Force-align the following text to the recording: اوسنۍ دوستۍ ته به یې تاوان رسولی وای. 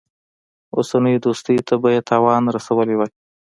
اوسنۍ 0.75 1.15
دوستۍ 1.25 1.57
ته 1.67 1.73
به 1.81 1.89
یې 1.95 2.01
تاوان 2.09 2.43
رسولی 2.55 2.95
وای. 2.97 3.11